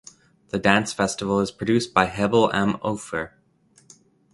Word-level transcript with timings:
The 0.49 0.57
dance 0.57 0.93
festival 0.93 1.41
is 1.41 1.51
produced 1.51 1.93
by 1.93 2.07
Hebbel 2.07 2.51
am 2.55 2.73
Ufer. 2.79 3.33